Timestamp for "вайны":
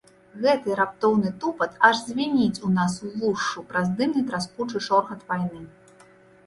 5.31-5.61